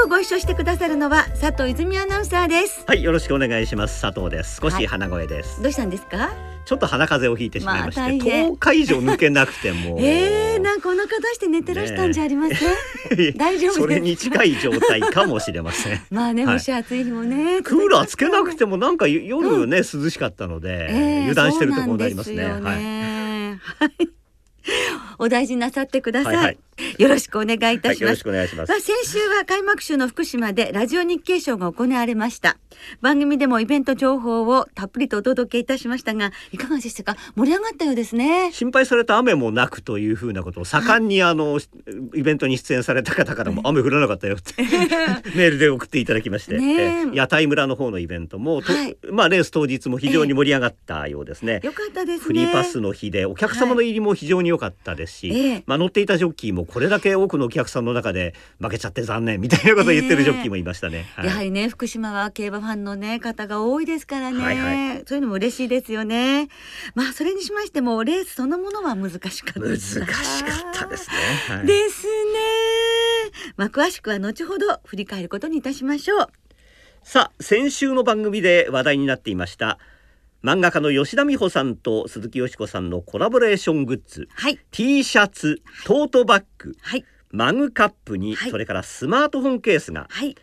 [0.00, 4.00] 今日ご一緒してくださるのは佐藤泉アナウンサーですはい、よろしくお願いします。
[4.00, 4.58] 佐藤です。
[4.58, 5.62] 少し鼻声です。
[5.62, 6.30] どうしたんですか？
[6.64, 9.98] ちょっと鼻風邪をひいてしまいまして、まあ大変10日以上抜けなくても。
[10.00, 16.00] えー、なんかお腹出して寝てらしたんじゃありません、大丈夫それに近い状態かもしれません。
[16.10, 22.42] まあね、はい蒸し暑い日もねクーラーつけなくてももなんか夜ね、涼しかったので、油断してるとこうなりますね。
[22.42, 22.82] そうなんですよはい。
[22.82, 24.08] ねはい
[25.18, 26.58] お大事になさってください、はいはい
[26.98, 28.68] よろしくお願いいたはい、よろしします、くお願いします。
[28.70, 28.80] まあ、。
[28.80, 32.56] 先週は開幕週の福島でラジオ日経賞が行われました。
[33.02, 37.16] 番組でもイベント情報をたっぷりとお届けいたしましたがいかがでしたか？
[37.36, 38.50] 盛り上がったようですね。
[38.52, 41.60] 心配された雨もなくというふうなことを盛んにあの
[42.14, 44.62] イベントに出演された方からも雨降らなかったよって
[45.36, 46.58] メールで送っていただきまして、
[47.12, 48.96] 屋台村の方のイベントも、とはい。
[49.10, 51.60] まあレース当日も非常に盛り上がったようですね。
[51.62, 52.24] よかったですね。
[52.24, 55.62] フリーパスの日でお客様の入りも非常に良かったですし、ええ。
[55.66, 61.06] まあ、乗っていたジョッキーもこれだけ多くのお客さんの中で負けちゃって残念みたいなことを言ってるジョッキーもいましたね。
[61.16, 61.26] はい。
[61.26, 66.48] やはりね福島は競馬ファンのね方が多いですからね、はいはそういうのも嬉しいですよね。
[66.94, 69.60] まあそれにしましてもレースそのものは難しかった。
[69.60, 70.06] 難しかっ
[70.74, 71.16] たですね。
[71.56, 71.66] はい。
[71.66, 72.12] ですね。
[73.56, 76.26] まあ詳しくは後ほど振り返ることにいたしましょう。
[77.02, 79.78] さあ先週の番組で話題になっていました
[80.42, 84.26] 漫画家の吉田美穂さんと鈴木よしこさんのコラボレーショングッズ。
[84.32, 84.58] はい。
[84.70, 86.74] T シャツトートバッグ。
[86.80, 87.04] はい。
[87.30, 88.50] マグカップに、はい。
[88.50, 90.34] それからスマートフォンケースが、はい。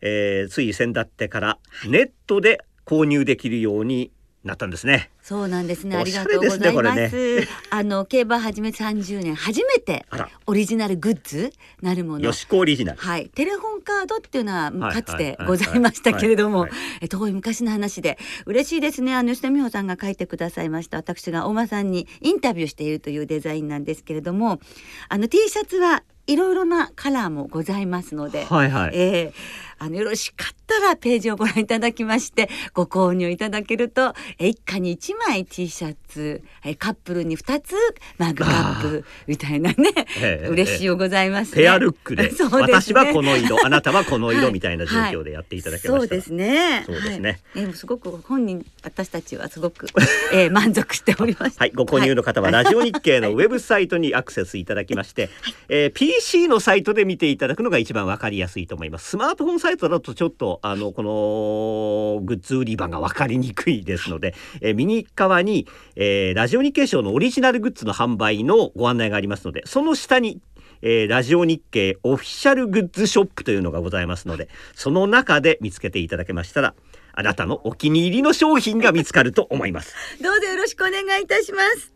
[0.00, 4.12] えーつい先だってからネットで購入できるように
[4.44, 5.10] なったんですね。
[5.22, 5.96] そうなんですね。
[5.96, 6.74] ありがとうございます。
[6.74, 10.04] これあの競馬始め30年初めて
[10.46, 12.20] オリジナルグッズなるもの。
[12.20, 12.98] よしこオリジナル。
[12.98, 16.68] はい、テレホンカードっていうのははいかつてはいございましたけれども
[17.08, 18.18] 遠い昔の話で。
[18.44, 19.14] 嬉しいですね。
[19.14, 20.98] あの吉田美穂さんが書いてくださいました。
[20.98, 24.60] 私が大間さんにインタビューしているというデザインなんですけれども
[25.08, 28.90] あの T シャツはいろいろなカラーもございますので、はいはい。
[28.94, 37.74] えーあのよろしかったらページをご覧いただきましてご購入いただけるとえ一家に1枚 T シャツえカップルに2つ
[38.18, 39.76] マグカップみたいなね
[40.18, 41.62] ええ嬉しいよございますね。
[41.62, 42.94] ペアルックで そうですね。
[42.94, 44.38] 私はこの色あなたはこの はい。
[44.38, 46.82] 色みたいな状況でやっていただけましたら、そうですね。
[46.86, 47.40] そうですね。
[47.54, 47.72] はい。
[47.74, 49.86] すごく本人私たちはすごく、
[50.32, 51.58] えー、 満足しております。
[51.58, 55.30] はい、ご購入の方はラジオ日経のウェブサイトにアクセスいただきまして、
[55.68, 59.10] えー PC のサイトで見ていただくのが一番わかりやすいと思います。
[59.10, 65.66] スマートフォンサイトだとちょっとあのこのグッズ売り場がわかりにくいですので、えー右側に、
[65.96, 70.42] えーラジオ日経賞のオリジナルグッズの販売のご案内がありますので、その下に
[70.82, 76.74] えーラジオ日経オフィシャルグッズショップというのがございますのでその中で見つけていただけましたら
[77.14, 79.94] あなたのお気に入りの商品が見つかると思います。
[80.22, 81.93] どうぞよろしくお願いいたします。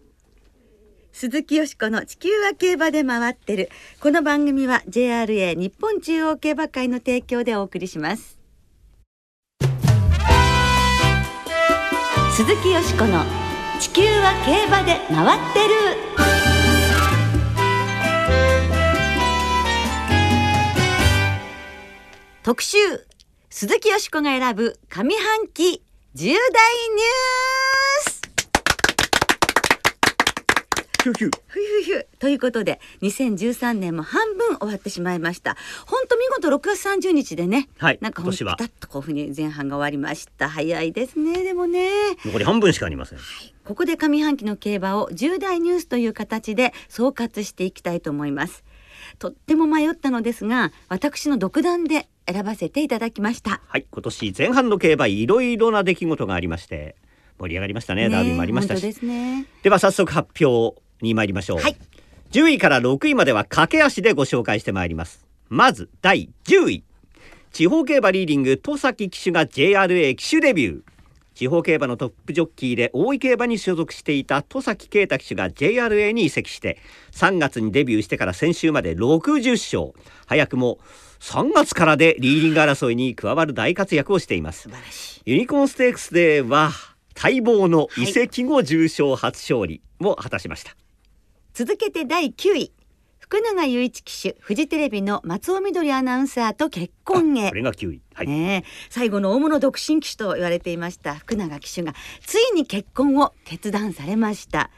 [1.19, 3.71] 鈴木よしこの地球は競馬で回ってる。
[3.99, 8.39] この番組は JRA 日本中央競馬会の提供でお送りします。
[12.37, 13.25] 鈴木よしこの
[13.81, 15.75] 地球は競馬で回ってる。
[22.45, 22.79] 特集
[23.51, 25.83] 鈴木よしこが選ぶ上半期
[26.15, 28.18] 重大ニュース
[31.09, 35.57] ヒューヒューふゆふゆということで2013年も半分終わってしまいました。
[35.87, 38.53] 本当見事6月30日でねはいなんか今年は。
[38.53, 40.49] ほんとピタッとこういうふうに前半が終わりました。
[40.49, 41.91] 早いですねでもね。
[42.25, 43.19] 残り半分しかありません。
[43.65, 48.65] ここで上半期の競馬を重大ニュースという形で総括していきたいと思います。
[49.19, 53.61] とっても迷ったのですが私の独断で選ばせていただきました。
[53.67, 56.97] はい、今年前半の競馬いろいろな出来事がありまして
[57.39, 58.09] 盛り上がりましたね。
[58.09, 58.83] ダービーもありましたし。
[58.83, 59.47] ですね。
[59.63, 61.61] では早速発表に参りましょう。
[61.61, 61.77] はい
[62.31, 65.25] 10位から6位までは駆け足でご紹介してまいります。
[65.49, 66.85] まず第10位。
[67.53, 70.83] 地方競馬リーディング戸崎騎手が JRA 騎手デビュー。
[71.39, 76.79] 地方競馬のトップジョッキーで大井競馬に所属していた戸崎啓太騎手が JRA に移籍して
[77.13, 79.95] 3月にデビューしてから先週まで60勝
[80.27, 80.81] 早くも
[81.21, 86.73] 3月からでリーディング争いに加わる大活躍をしています素晴らしいユニコーンステークスでは
[87.15, 90.75] 待望の移籍後重賞初勝利も果たしました、
[91.59, 92.73] 続けて第9位。
[93.19, 97.49] 福永雄一騎手フジテレビの松尾みどりアナウンサーと結婚へ。
[97.49, 98.01] これが9位。
[98.15, 98.29] はい。
[98.29, 98.69] ねえ。
[98.91, 101.17] 最後の大物独身騎手と言われていました。
[101.17, 101.95] 福永騎手が
[102.25, 104.71] ついに結婚を決断されました。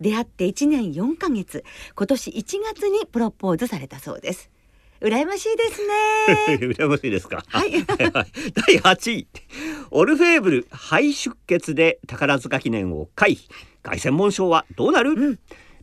[0.00, 1.62] 出会って1年4ヶ月。
[1.94, 2.34] 今年1
[2.74, 4.50] 月にプロポーズされたそうです。
[5.00, 6.58] 羨ましいですね。
[6.74, 7.44] 羨ましいですか？
[7.46, 7.70] はい。
[7.86, 9.28] 第8位。
[9.92, 13.48] オルフェーブル肺出血で宝塚記念を回避。
[13.84, 15.38] 凱旋門賞はどうなる、うん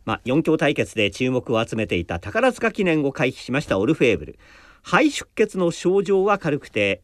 [0.05, 4.39] まあ、4強対決で注目を集めていた宝塚記念を回避しましたオルフェーブル。
[4.83, 7.01] 肺出血の症状は軽くて、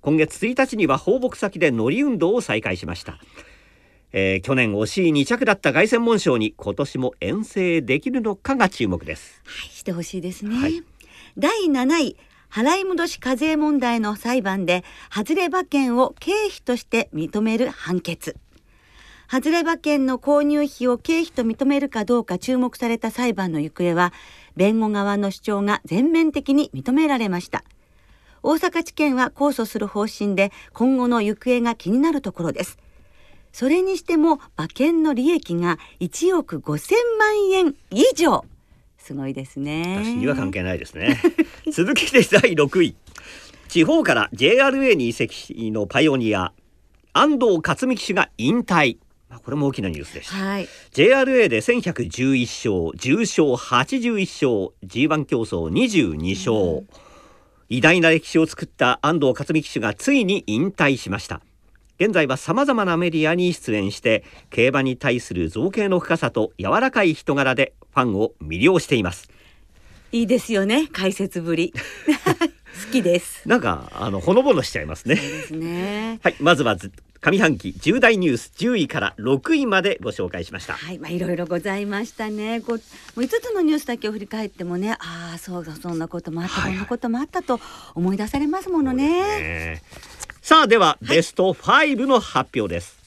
[0.00, 3.18] 今月1日には放牧先で乗り運動を再開しました。
[4.12, 9.42] えー去年惜しい2着だった凱旋門賞に今年も遠征できるのかが注目です。
[9.44, 10.84] はいしてほしいですね、はい
[11.36, 12.16] 第7位
[12.48, 18.36] 払い戻し課税問題の裁判で外れ馬券を経費として認める判決
[19.34, 24.12] 外れ馬券の購入費を経費と認めるかどうか注目された裁判の行方は
[24.54, 27.64] 弁護側の主張が全面的に認められました。
[28.44, 32.78] 大阪地検は控訴する方針で今後の行方が気になるところです。
[33.50, 38.44] それにしても馬券の利益が1億5000万円以上。
[38.98, 40.00] すごいですね。
[40.04, 41.20] 私には関係ないですね。
[41.72, 42.94] 続きで第6位。
[43.66, 46.52] 地方から JRA に移籍のパイオニア
[47.12, 48.98] 安藤克美騎手が引退。
[49.44, 50.36] これも大きなニュースでした。
[50.36, 50.68] はい。
[50.92, 56.86] JRA で1111勝重賞81勝 G1 競争22勝、
[57.68, 61.42] 偉大な歴史を作った安藤克美騎手がついに引退しました。
[61.96, 69.30] 現在はさまざまなメディアに出演して競馬に対する造形の深さと柔らかい人柄でファンを魅了しています
[70.14, 71.74] いいですよね解説ぶり。
[72.86, 73.48] 好きです。
[73.48, 75.16] なんかあのほのぼのしちゃいますね。
[75.16, 76.20] ですね。
[76.22, 80.74] はいまずはず上半期重大ニュース10位から6位までご紹介しました。
[80.74, 82.60] はい、まあ、いろいろございましたね。
[82.60, 82.82] こう、も
[83.16, 86.78] う5つのニュースだけを振り返ってもね、ああ、そうだ、そんなこともあった、はいはい。
[86.78, 87.58] こんなこともあったと
[87.96, 89.08] 思い出されますものね。
[89.08, 89.82] ね。
[90.42, 92.98] さあでは、ベスト5の発表です。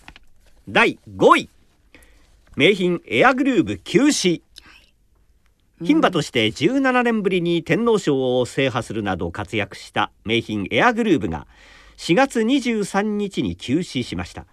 [0.67, 1.49] 第5位。
[2.57, 4.41] 名品エアグルーヴ休止
[5.79, 11.45] 牝馬として17年ぶりに天皇賞を制覇するなど活躍した名品エアグルーヴが
[11.97, 14.45] 4月23日に休止しました。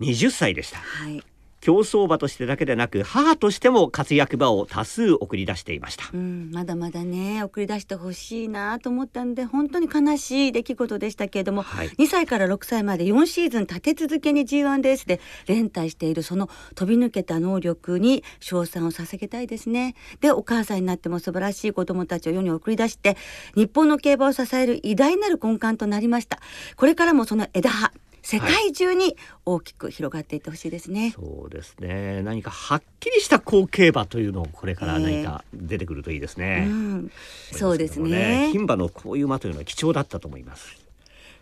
[0.00, 0.78] 20歳でした。
[0.78, 1.22] はい、
[1.62, 6.10] 競走馬としてだけでなく母としても活躍馬を多数送り出していました。
[6.12, 11.62] うん、まだまだね、送り出してほしいなと思ったんで、本当に悲しい出来事でしたけれども。
[11.62, 11.88] はい。
[11.90, 19.94] 2歳から6歳まで4シーズン立て続けに G1 レースで連帯しているその飛び抜けた能力に称賛を捧げたいですね。
[20.20, 23.16] でお母さんになっても素晴らしい子供たちを世に送り出して
[23.54, 26.40] 日本の競馬を支える偉大なる根幹となりました。
[26.74, 27.92] これからもその枝葉
[28.22, 32.22] 世界中に大きく広がっていってほしいですね、そうですね。
[32.22, 37.10] 何かはっきりした好競馬というのをこれから何か出てくるといいですね、うん、
[37.52, 38.50] そうですね。
[38.52, 40.76] 牝馬のこういう馬というのは貴重だったと思います。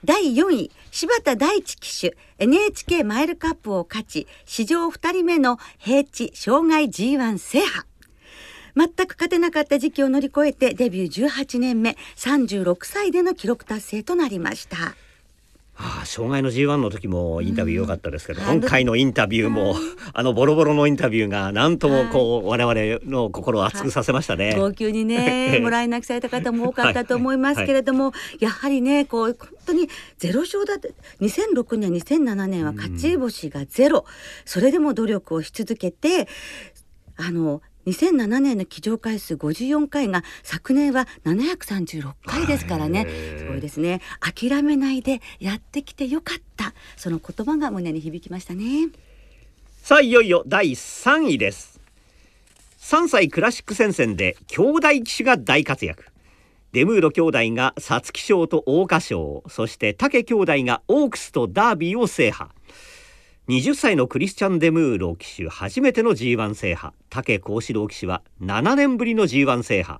[0.04, 7.86] 第4位柴田大地騎手 NHK マイルカップを勝ち史上2人目の平地障害 G1 制覇。
[8.76, 14.94] 全く勝てなかった時期を乗り越えてデビュー18年目36歳での記録達成となりました
[15.82, 19.76] ああ障害の G1 の時もインタビュー良かったですけど、うん今回のインタビューも、
[20.12, 24.54] あのボロボロのインタビューが何ともこう、我々の心を熱くさせましたね。
[24.56, 29.88] 号泣にね もらい泣きされた方も多かったと思いますけれども、やはりねこう本当に
[30.18, 34.04] ゼロ勝だって2006年2007年は勝ち星がゼロ、
[34.44, 36.28] それでも努力をし続けて
[37.16, 44.00] あの2007年の騎乗回数54回が昨年は736回ですからね、はいすごいですね。
[44.20, 46.74] 諦めないでやってきてよかった。
[46.96, 48.88] その言葉が胸に響きましたね。
[49.82, 51.80] さあいよいよ第3位です。
[52.80, 56.04] 3歳クラシック戦線で兄弟騎手が大活躍。
[56.72, 59.42] デムーロ兄弟が皐月賞と桜花賞。
[59.48, 62.50] そして武兄弟がオークスとダービーを制覇
[63.50, 66.94] 20歳のクリスチャン・デムーロ騎手初めての G1 制覇。
[67.08, 69.98] 武幸四郎騎手は7年ぶりの G1 制覇。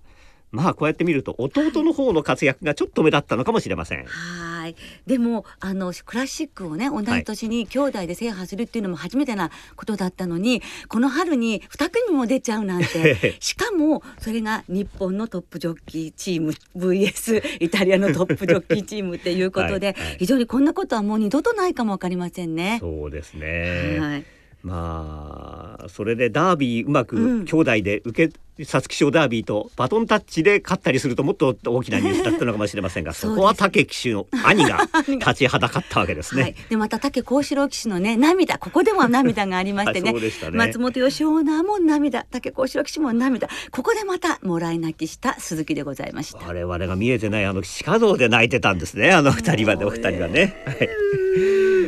[0.52, 4.04] まあこうやって見ると弟の方の活躍がちょっと目立ったのかもしれません。
[4.06, 4.74] はい。
[5.06, 13.36] でもあのクラシックをね同じ年に兄弟で制覇するっていうのも初めてなことだったのに、この春に2組も出ちゃうなんて。
[13.40, 20.16] しかもそれが日本のトップジョッキーチーム VS イタリアのトップジョッキーチームっていうことで、はいはい。
[20.18, 22.78] 非常にこんなことはもう二度とないかもわかりませんね。
[22.80, 24.24] そうですね、はい。
[24.62, 36.42] まあそれでダービーうまうんく兄弟で受け皐月賞ダービーとバトンタッチで勝ったりするともっと大きなニュースだったのかもしれませんが そこは武騎手の兄が 立ちはだかったわけですね。
[36.42, 38.58] はい、でまた武幸四郎騎手のね涙。
[38.58, 40.12] ここでも涙がありましてね。
[40.20, 40.20] ね、
[40.52, 42.26] 松本義雄なも涙。
[42.30, 43.48] 武幸四郎騎手も涙。
[43.70, 46.44] ここでまたもらい泣きした鈴木でございました。
[46.46, 49.12] 我々が見えてないあの鹿道で泣いてたんですね。
[49.12, 50.54] あの二人はねお二人はね。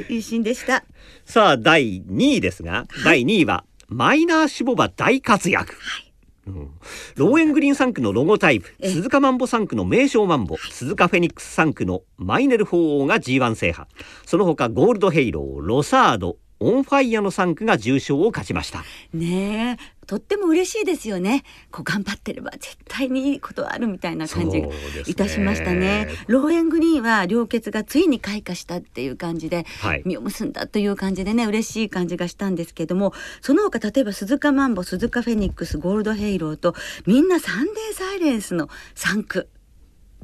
[0.08, 0.18] い。
[0.18, 0.84] いシーンでした。
[1.24, 5.74] さあ第2位ですが、はい、第2位はマイナー種牡馬大活躍。
[5.74, 6.11] はい
[6.46, 6.70] うん、
[7.14, 13.88] ローエングリーン産駒のロゴタイプスズカマンボ産駒のメイショウマンボスズカフェニックス産駒のマイネルホウオウが G1 制覇。
[14.26, 18.84] その他ゴールドヘイローロサードオンファイアの産駒が重賞を勝ちました。
[19.12, 21.44] ねえとっても嬉しいですよね。
[21.70, 24.68] こう頑張ってれば絶対にいいことあるみたいな感じが
[25.06, 36.74] いたしましたね、ね、ローエングリーンは良血がついに開花したっていう感じで、はい、実を結んだという感じでね嬉しい感じがしたんですけどもその他例えばスズカマンボスズカフェニックスゴールドヘイローと
[37.06, 39.48] みんなサンデーサイレンスの産駒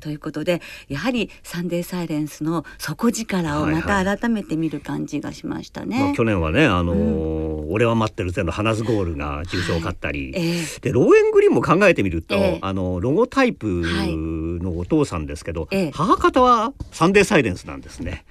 [0.01, 5.97] ということでやはりサンデーサイレンスの底力をまた改めて見る感じがしましたね。
[5.97, 10.51] はいはいまあ、去年はねあのーうん、オレハマッテルゼのハナズゴールが重賞を勝ったり、はいえ。
[10.61, 13.83] ー、でローエングリーンも考えてみると、えー、あのロゴタイプ
[14.63, 18.25] のお父さんですけど、えー、母方はサンデーサイレンスなんですね。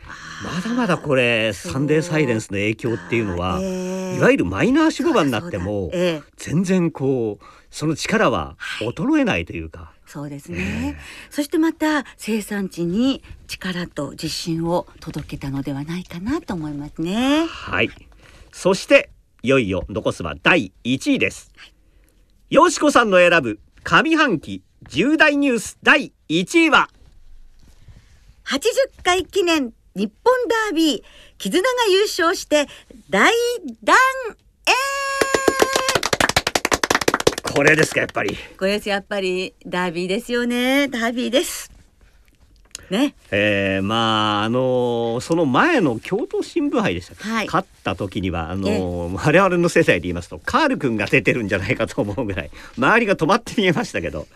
[0.44, 5.92] まだまだこれサンデーサイレンスの影響っていうのは、いわゆるマイナー守護馬になっても、
[6.38, 9.97] 全然こうその力は衰えないというか。
[10.08, 17.46] そうですね、えー、そしてまた生産地に力と自信を届けたのではないかなと思いますね。
[17.46, 17.90] はい。
[18.54, 19.10] そして
[19.44, 21.74] いよいよ残すは第1位です、はい、
[22.50, 26.90] よしこさんの選ぶ上半期重大ニュース第1位は
[28.46, 28.60] ？80
[29.04, 31.04] 回記念日本ダービー。
[31.38, 32.68] 絆が優勝して
[33.10, 33.32] 大
[33.84, 33.96] 団
[34.66, 34.74] 円
[37.58, 38.38] これですかやっぱり。
[38.60, 40.88] これですやっぱりダービーですよね。
[40.90, 41.72] ダービーです。
[42.92, 43.16] ね。
[43.32, 54.28] えー、まああのー、その前の京都新聞杯でした、はい、勝った時にはあのー、我々の世代で言いますとカール君が出てるんじゃないかと思うぐらい周りが止まって見えましたけど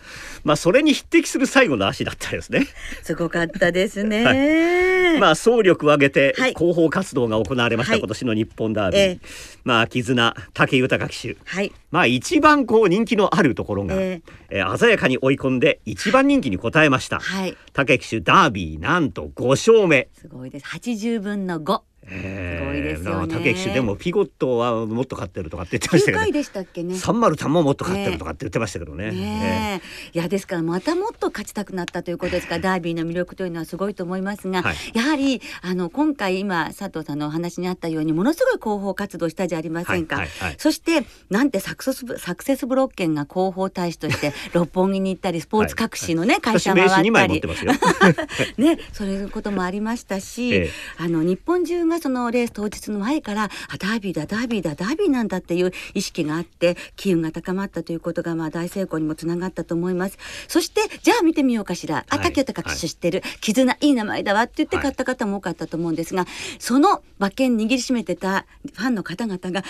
[0.42, 2.66] まあそれに匹敵する最後の足だったですね。
[3.04, 9.18] すごかったですね、 はい、まあ総力を挙げて広報活動が行われました、はい、今年の日本ダービー、えー、
[9.62, 20.08] まあ絆武豊騎手、はい、まあ一番こう人気のあるところが、えー、えー、鮮やかに追い込んで一番人気に応えました、はい、武騎手ダービーなんと5勝目。
[20.14, 20.66] すごいです。
[20.66, 23.34] 80分の5えー、すごいですよね。
[23.34, 26.32] 竹騎手でもピゴットはもっと勝ってるとかって言ってましたけど、ね。
[26.32, 26.96] でしたっけね。
[26.96, 29.10] 三丸単ももっと勝ってるとかって言ってましたけどね。
[29.12, 29.82] ね
[30.14, 40.16] えー、いやですからまたもっと勝ちたくなったということですから ダービーの魅力というのはすごいと思いますが、はい、やはりあの今回今佐藤さんのお話にあったようにものすごい広報活動したじゃありませんか。
[40.16, 47.40] はいはいはい、そしてなんてサクセスサクセスブロッケンが広報大使として六本木に行ったりスポーツ各紙のね、会社回ったり、
[48.58, 60.18] ねそういうこともありましたし、 えー、あの日本中がそのレース当日の前からあダービーだダービーだダービーなんだっていう意識があって機運が高まったということがまあ大成功にもつながったと思います。
[60.48, 66.26] そしてじゃあ見てみようかしら、あ竹豊騎手知ってる、絆いい名前だわって言って買った方も多かったと思うんですが、
[66.58, 69.62] その馬券握りしめてたファンの方々が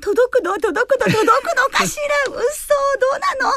[0.00, 0.54] 届くの？
[0.58, 1.12] 届くの？
[1.12, 1.96] 届くのかし
[2.26, 2.32] ら？
[2.32, 2.38] 嘘？
[2.38, 3.50] どうなの？
[3.50, 3.54] あ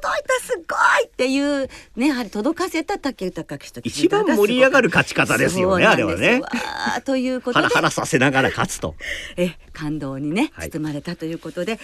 [0.00, 6.42] 届いたすごいっていうねやはり届かせた竹豊騎手一番盛り上がる勝ち方ですよねあれはね。
[7.04, 7.64] ということで。
[7.64, 8.94] ハラハラさせながら勝つと。
[9.36, 11.80] え感動にね包まれたということで、はい、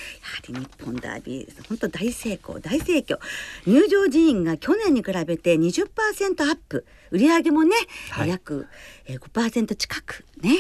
[0.53, 3.19] やはり日本ダービー本当大成功大盛況。
[3.67, 5.87] 入場人員が去年に比べて20%
[6.45, 6.85] アップ。
[7.11, 7.75] 売上もね、
[8.11, 8.67] はい、約
[9.07, 10.51] 5%近くね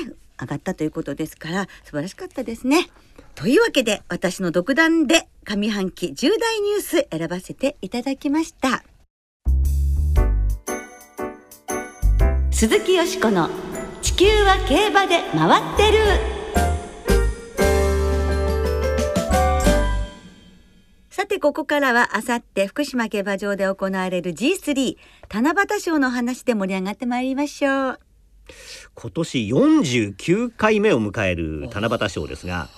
[0.40, 2.88] 上がったということですから素晴らしかったですね。
[3.34, 8.82] というわけで私の独断で上半期重大ニュース選ばせていただきました。
[12.50, 13.48] 鈴木よしこの
[14.00, 15.98] 地球は競馬で回ってる。
[21.10, 24.96] さてここからはあさって福島競馬場で行われる G3
[25.32, 28.00] 七夕賞の話で盛り上がってまいりましょう。
[28.94, 32.68] 今年49回目を迎える七夕賞ですが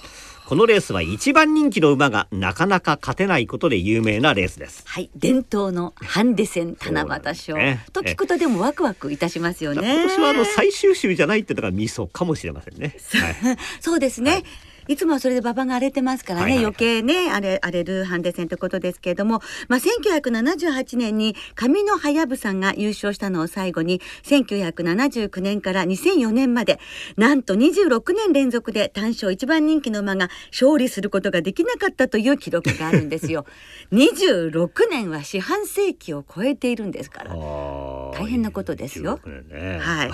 [0.50, 4.82] このレースは一番人気の馬がなかなか勝てないことで有名なレースです。
[4.84, 5.08] はい。
[5.14, 9.94] 伝統のハンデ戦 七夕賞、ね、と聞くとでもワクワクいたしますよね。
[9.94, 12.96] 今年はあの最終週じゃないってのがミソかもしれませんね、
[13.42, 14.44] はい、そうですね、はい
[14.90, 16.64] いつもはそれで馬場が荒れてますからね、はいはいはい。
[16.64, 26.80] 余計ね荒れ荒れるハンデ戦ということですけれども、まあ、1978年に上野はやぶさんが優勝したのを最後に1979年から2004年まで
[27.16, 33.46] なんと26年連続で単勝一番人気の馬が勝利することができなかったという記録があるんですよ。
[33.92, 37.36] 26年は四半世紀を超えているんですから。
[37.36, 39.20] 大大変なことですよ。
[39.48, 40.10] ね、はい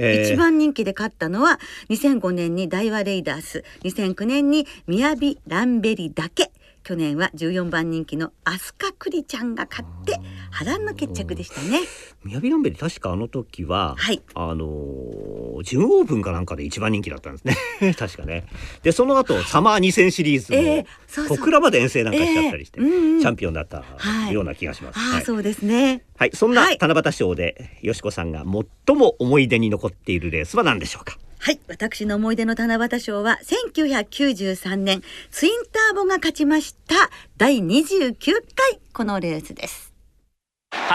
[0.00, 0.24] えー。
[0.24, 6.50] 一番人気で勝ったのは2005年に大和レイダース2009年にミヤビランベリだけ。
[6.82, 10.18] 去年は14番人気のアスカクリちゃんが勝って
[10.50, 11.80] 波乱の決着でしたね。
[12.24, 14.22] ミヤビランベリ確かあの時は、はい。
[14.34, 15.29] あのー
[15.62, 17.44] 準オープンかなんかで一番人気だったんです
[17.80, 17.94] ね。
[17.98, 18.44] 確かね。
[18.82, 21.38] でその後サマー2000シリーズええのそうそう。
[21.38, 24.34] 小倉まで遠征なんかしちゃったりして、チャンピオンだったはい。
[24.34, 25.24] ような気がします、はい。
[25.24, 26.02] そうですね。
[26.16, 26.78] はい、そんはない。
[26.80, 28.44] 七夕賞で、よしこさんが
[28.86, 31.18] 最も思い出に残っているレースは何でしょうか？
[31.42, 36.94] はい私の思い出の七夕賞は1993年ツインターボが勝ちました
[37.38, 38.14] 第29
[38.54, 39.89] 回このレースです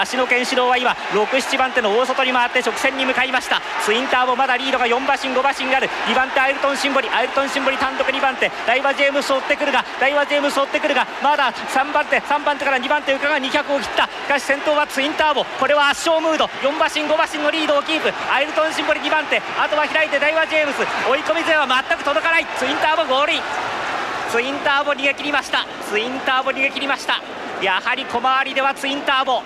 [0.04, 3.62] 橋野健志郎は今67番手の大外に回って直線に向かいました。
[3.86, 5.88] ツインターボまだリードが4馬身5馬身がある。
[6.12, 8.52] 2番手アイルトンシンボリアイルトンシンボリ単独2番手。
[8.68, 14.04] ダイワジェームス追ってくるがダイワジェームス追ってくるがまだ3番手3番手から2番手浮かが200を切った。
[14.04, 15.46] しかし先頭はツインターボ。
[15.46, 16.52] これは圧勝ムード。
[16.60, 18.12] 4馬身5馬身のリードをキープ。
[18.30, 19.40] アイルトンシンボリ2番手。
[19.56, 20.84] あとは開いてダイワジェームス。
[21.08, 22.46] 追い込み勢は全く届かない。
[22.60, 23.42] ツインターボゴールイン。
[24.30, 25.64] ツインターボ逃げ切りました。
[25.88, 27.24] ツインターボ逃げ切りました。
[27.64, 29.42] やはり小回りではツインターボ。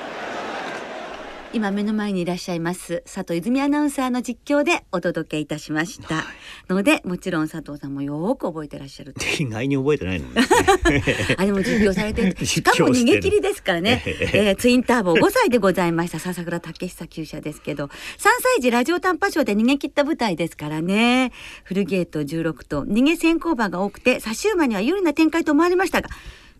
[1.51, 6.24] 今目の前にいらっしゃいます佐藤泉アナウンサーの実況でお届けいたしました。
[6.72, 9.25] のでもちろん佐藤さんもよく覚えてらっしゃると。
[9.39, 10.44] 意外に覚えてないのね。
[11.38, 12.46] あでも実況され てる。
[12.46, 16.20] しかも逃げ切りですからね、え ええーツインターボ5歳でございました。
[16.20, 17.86] 笹倉武久厩舎ですけど。
[17.86, 21.32] 3歳児ラジオ短波賞で逃げ切った舞台ですからね。
[21.63, 26.10] フルゲート16と逃げ先行馬が多くて差し馬には有利な展開と思われましたが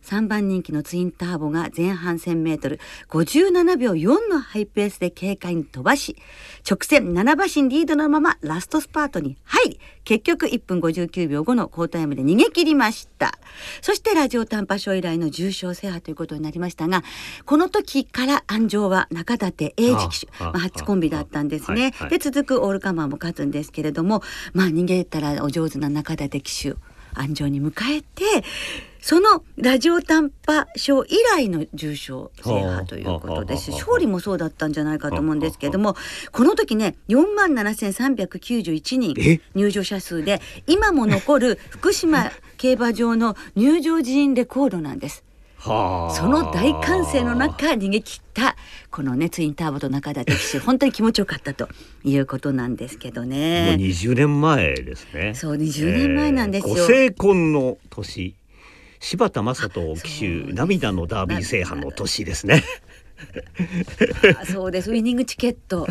[0.03, 6.15] 3番人気のツインターボが前半 1000m57 秒4のハイペースで軽快に飛ばし
[6.69, 13.37] 直線7馬身リードのままラストスパートに入り結局1分59秒5の好タイムで逃げ切りました。
[13.81, 17.03] そしてラジオ短波賞以来の重賞制覇ということになりましたが
[17.45, 26.71] この時から安城は中立英二騎手まあ、初コンビだったんですね、はいはいで続くオールカマーも勝つんですけれどもまあ逃げたらお上手な中立騎手。
[26.71, 26.75] を
[27.13, 28.43] 安城に迎えて
[29.01, 33.71] そのラジオ短波賞以来の重賞制覇ということです。
[33.71, 35.95] 勝利もそうだったんじゃないかと思うんですけれども
[36.31, 39.39] この時ね4万7391人え？
[39.55, 45.23] 入場者数で今も残る福島競馬場の入場人員レコードなんです。
[45.60, 46.15] はあ。
[46.15, 48.56] その大歓声の中逃げ切った
[48.89, 51.67] このねツインターボと中立騎手本当に気持ちよかったと
[52.04, 53.78] いうことなんですけどもうね。
[53.80, 55.34] 20年前ですね。
[55.36, 58.36] そう20年前なんですよご成婚の年。
[59.02, 62.63] 柴田正人騎手涙のダービー制覇の年ですね。
[64.39, 65.88] あそうですウィニングチケット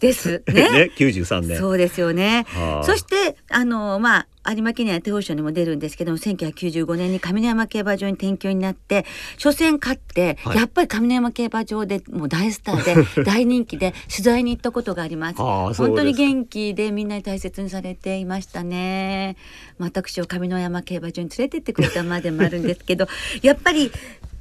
[0.00, 0.70] ですね。
[0.86, 1.58] ね、93年。
[1.58, 2.46] そうですよね。
[2.48, 9.04] はあそしてあのまあ有馬記念や手法賞にも出るんですけども1995年に上山競馬場に転居になって
[9.42, 19.36] 初戦勝って、はいやっぱり上山競馬場でもう大スターで 大人気で取材に行ったことがあります本当に元気でみんなに大切にされていましたね。
[19.78, 23.08] 私を上山競馬場に連れてってくれたまでもあるんですけど
[23.42, 23.90] やっぱり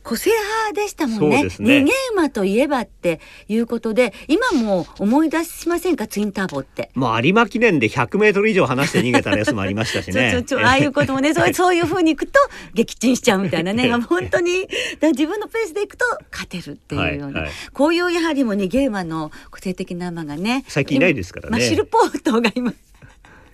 [0.05, 1.43] 個性派でしたもんね。
[1.43, 1.49] ね。
[1.49, 6.05] 逃げ馬といえばっていうことで今も思い出しませんか？
[6.05, 6.91] ツインターボって。
[6.93, 10.29] まあ有馬記念で100メートル以上離して逃げたレースもありましたしね。
[10.31, 12.39] ちょちょああいうこともねそうそういう風にいくと
[12.75, 13.91] 撃沈しちゃうみたいなね。
[13.91, 14.67] 本当に
[15.01, 17.51] 自分のペースでいくと勝てるっていうような、はいはい。
[17.73, 21.57] こういうやはりもねゲーマーの個性的な馬がね最近いないですからね。
[21.57, 22.71] マシルポートが今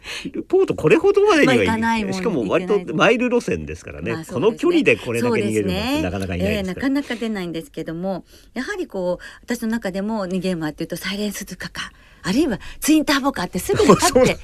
[0.47, 11.91] ポートこれほどまでにはいかないしかも割とマイル路線ですからね,、この距離でこれだけ逃げるのなかなかいないええなですか、なか出ないんですけどもやはりこう私の中でも逃げ馬っていうとサイレンスズカか
[12.23, 14.37] あるいはツインターボかってすぐに立って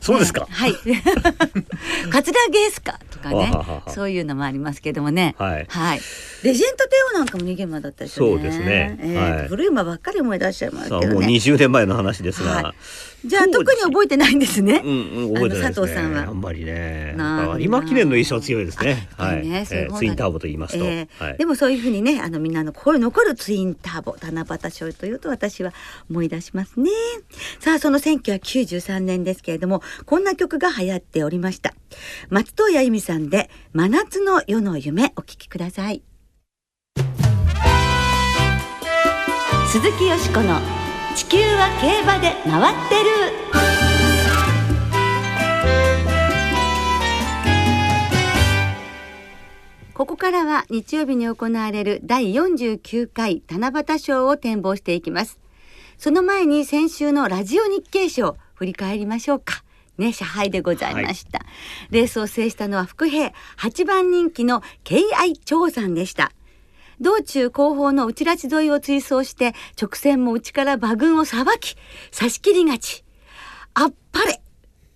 [0.00, 0.74] そうですか、 はい。
[2.10, 3.52] カツラゲースかとかね
[3.88, 5.34] そういうのもありますけどもね。
[5.38, 5.68] はい。
[6.42, 8.32] レジェンドテオなんかも逃げ馬だったですよね。
[8.34, 9.46] そうですね。
[9.48, 11.26] 古い馬ばっかり思い出しちゃいますさあもうけどね。
[11.26, 12.74] 20年前の話ですが、は
[13.26, 14.82] じゃあ特に覚えてないんですね。
[14.84, 16.22] うんうん覚えてないねあの佐藤さんは。
[16.28, 17.14] あんまりね。
[17.16, 17.58] なるほど。
[17.58, 19.08] 有馬記念の印象強いですね。
[19.16, 21.38] あはい、ねそういツインターボと言いますと、ええはい。
[21.38, 25.72] でもそういうふうにねあのみんなの心に残るツインターボ七夕賞というと私は
[26.10, 26.90] 思い出しますね。
[27.58, 31.74] さあその1993年ですけれどもこんな曲が流行っておりました。
[32.30, 36.02] 松任谷由実さんで真夏の夜の夢お聴きください。
[39.68, 40.75] 鈴木よしこの
[41.16, 43.10] 地球は競馬で回ってる。
[49.94, 55.40] ここからは日曜日に行われる第49回七夕賞を展望していきます。
[55.96, 59.64] その前に先週のラジオ日経賞振り返りましょうか。
[59.96, 61.44] ね、車杯でございました、は
[61.90, 66.32] い、レースを制したのは副兵8番人気の敬愛長山でした。
[67.00, 71.76] 道中後方の内拉致沿いを追走して直線も内から馬群をさばき
[72.10, 73.05] 差し切り勝ち。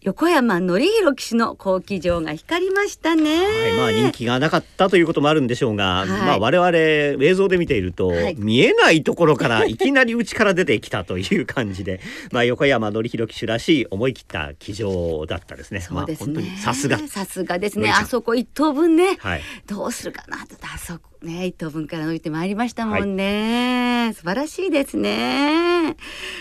[0.02, 6.08] 横山典弘騎手の好騎乗が光りましたね、はい、まあ人気がなかったということもあるんでしょうが、はい。
[6.08, 8.34] まあ我々映像で見ていると、はい。
[8.38, 12.00] 見えないところからいきなり内から出てきたという感じで、
[12.32, 15.82] まあ横山典弘騎手らしい思い切った騎乗だったですね。
[15.82, 16.98] そうですね、まあ本当にさすが。
[17.06, 17.90] さすがですね。
[17.90, 19.42] あそこ一頭分ね、はい。
[19.66, 20.46] どうするかな。
[20.46, 25.96] とあそこね一頭分から伸びてまいりましたもんね、素晴らしいですね。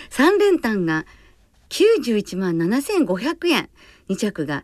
[0.10, 1.06] 三連単が
[1.70, 3.70] 91万7500円
[4.08, 4.64] 二着が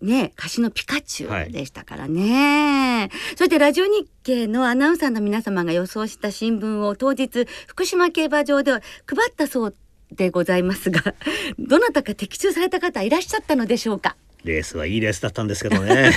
[0.00, 9.74] ね貸しのピカチュウでしたからね、そしてラジオ日経のアナウンサーの皆様が予想した新聞を当日福島競馬場で配ったそう
[10.12, 11.14] でございますが
[11.58, 14.16] どなたか的中された方いらっしゃったのでしょうか？
[14.44, 16.10] レースはいいレースだったんですけどね。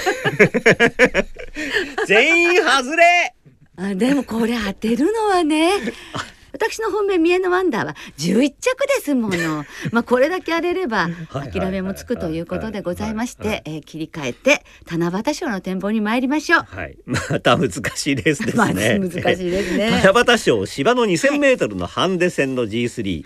[2.08, 3.34] 全員外れ。
[3.78, 5.70] あでもこれ当てるのはね
[6.72, 16.62] 私の本命三重のワンダーは11着ですもの まあこれだけ荒れればはい諦めもつくということでございましはいはいてえー切り替えて七夕賞の展望に参りましょう。
[16.64, 16.98] はい。
[17.06, 19.00] また難しいレースです まあね。
[19.00, 20.02] 難しいですね。
[20.04, 23.24] 七夕賞芝の2000メートルのハンデ戦の G3、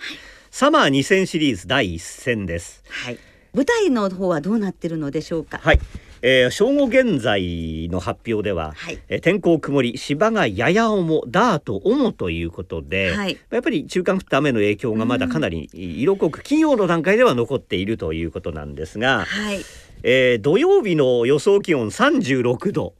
[0.50, 2.82] サマー2000シリーズ第一戦です。
[2.88, 3.18] はい。
[3.54, 5.58] 舞台の方はどうなってるのでしょうか？
[5.62, 5.80] はい、
[6.22, 19.60] えー正午現在の発表では、はいえー天候曇り芝がやや重ダート重ということで、はいやっぱり中間降った雨の影響がまだかなり色濃く金曜の段階では残っているということなんですが、はい。
[20.02, 22.94] えー土曜日の予想気温36度。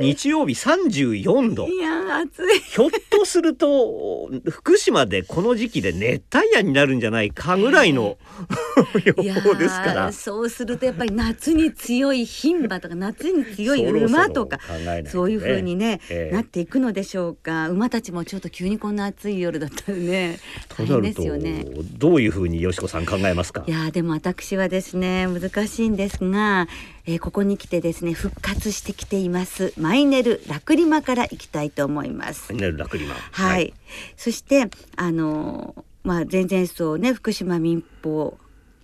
[0.00, 2.60] 日曜日34度いや暑い。
[2.60, 8.16] ひょっとすると福島でこの時期で熱帯夜になるんじゃないかぐらいの
[9.22, 10.12] 予報ですからー。
[10.12, 21.64] そうするとやっぱり夏に強い牝馬とか夏に強い馬とかねそういう風にね、ええなっていくのでしょうか馬たちもちょっと急にこんな暑い夜だったらねと大変ですよね。
[21.98, 23.64] どういうふうによしこさん考えますか？
[23.66, 26.68] いやーでも私はですね難しいんですが、
[27.06, 32.52] えーここに来てですね復活してきていますマイネルラクリマからいきたいと思います。
[32.52, 33.14] ネルラクリマ。
[33.32, 33.72] はい、
[34.16, 38.38] そしてあのーまあ前々走ね福島民放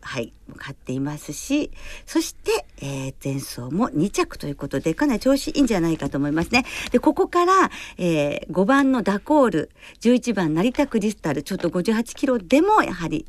[0.07, 1.71] はい勝っていますし
[2.07, 6.65] そして、えー前走も2着ということでかなり調子いいんじゃないかと思いますね。
[6.93, 13.27] でここから、えー5番のダコール11番成田クリスタルちょっと58キロでもやはり、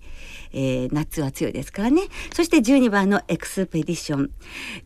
[0.51, 4.31] えー夏は強いですからねそして12番のエクスペディション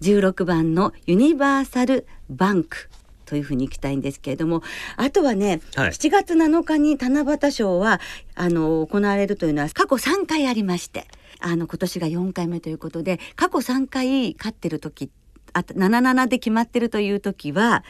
[0.02, 2.90] 16番のユニバーサルバンク
[3.26, 4.64] というふうに行きたいんですけれども
[4.98, 8.00] あとはね、はい7月7日に七夕賞は
[8.36, 11.06] あの行われるというのは過去3回ありまして
[11.40, 15.10] あの今年が4回目ということで過去3回勝ってる時
[15.54, 17.84] あと77で決まってるという時は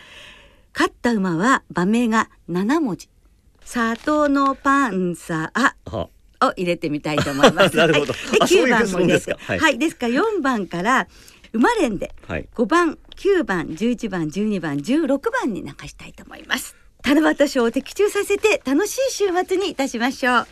[0.73, 3.09] 勝った馬は馬名が7文字
[3.63, 5.59] 「里のパンサー」
[5.89, 6.09] は
[6.41, 7.75] を入れてみたいと思います。
[7.77, 8.13] なるほど。
[8.13, 9.25] はい、で9あそういう番も入れて、質問です。
[9.27, 9.75] かは、はい。
[9.75, 11.07] いですから4番から
[11.51, 12.47] 馬連ではい。
[12.55, 16.75] 5番9番11番12番16番に流したいと思います。
[17.03, 20.47] 七夕賞を的中させて楽しい週末にいたしましょう。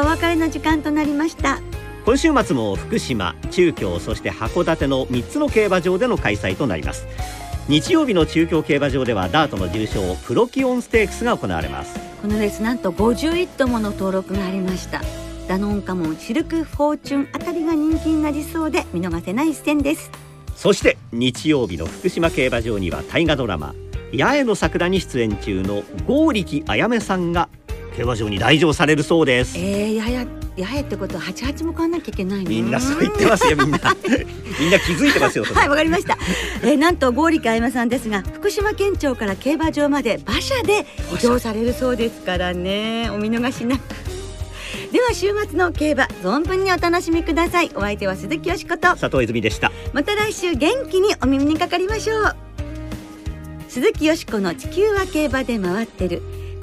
[0.00, 1.60] お別れの時間となりました。
[2.04, 7.06] 今週末も福島中京そして函館の3つの競馬場での開催となります。
[7.68, 11.98] 日曜日の中京競馬場ではダートの重賞プロキオンステークスが行われます。
[12.20, 15.00] このレースなんと51頭もの登録がありました。
[15.48, 20.10] ダノンカモンシルクフォーチュンあたりが人気になりそうで見逃せない一戦です。
[20.56, 23.74] そして日曜日の福島競馬場には大河ドラマ
[24.16, 27.48] 「八重の桜」に出演中の剛力あやめさんが
[27.96, 29.56] 競馬場に来場されるそうです。
[29.56, 30.26] えー、やや
[30.56, 32.50] やはやってことは八八も買わなきゃいけないの？
[32.50, 33.78] みんなそう言ってますよみんな。
[34.60, 36.16] みんな気づいてますよはいわかりました、
[36.62, 43.10] えー、なんと剛力あやまさんですが福島県庁から競馬場まで馬車で移動されるそうですからね。
[43.10, 43.80] お見逃しなく。
[44.92, 47.70] では週末の競馬存分にお楽しみください。
[47.74, 48.82] お相手は鈴木よしこと。
[48.96, 49.72] 佐藤泉でした。
[49.92, 52.36] また来週元気にお耳にかかりましょう。
[53.68, 56.22] 鈴木よしこの地球は競馬で回ってる